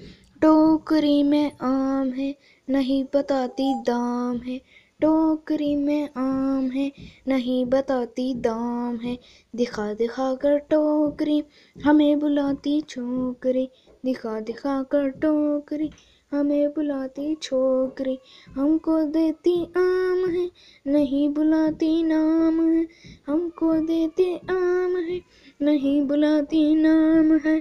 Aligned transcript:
टोकरी 0.43 1.23
में 1.23 1.53
आम 1.61 2.11
है, 2.11 2.37
नहीं 2.71 3.05
बताती 3.05 3.75
दाम 3.75 4.37
है। 4.37 4.61
टोकरी 5.01 5.77
में 5.77 6.09
आम 6.17 6.71
है, 6.71 6.93
नहीं 7.29 7.65
बताती 7.67 8.35
दाम 8.35 8.97
है। 8.97 9.19
दिखा 9.57 9.95
दिखा 9.95 10.35
कर 10.35 10.59
टोकरी, 10.59 11.43
हमें 11.85 12.19
बुलाती 12.19 12.81
छोकरी। 12.81 13.69
दिखा 14.05 14.41
दिखा 14.41 14.83
कर 14.83 15.09
टोकरी, 15.09 15.91
हमें 16.33 16.69
बुलाती 16.69 17.35
छोकरी। 17.35 18.19
हमको 18.51 19.03
देती 19.03 19.65
आम 19.65 20.31
है, 20.31 20.51
नहीं 20.87 21.29
बुलाती 21.29 22.03
नाम 22.03 22.71
है। 22.71 22.87
हमको 23.27 23.75
देती 23.75 24.35
आम 24.35 24.97
है 24.97 25.21
नहीं 25.63 26.03
बुलाती 26.03 26.75
नाम 26.75 27.39
है। 27.39 27.61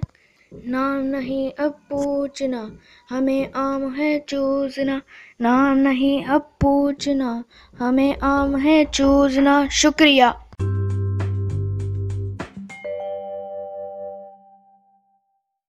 नाम 0.68 1.02
नहीं 1.04 1.52
अब 1.52 1.72
पूछना, 1.72 2.72
हमें 3.10 3.52
आम 3.52 3.94
है 3.94 4.20
चूजना। 4.20 5.02
नाम 5.42 5.78
नहीं 5.78 6.24
अब 6.26 6.42
पूछना, 6.62 7.44
हमें 7.80 8.20
आम 8.20 8.56
है 8.58 8.86
चूजना। 8.86 9.68
शुक्रिया। 9.68 10.49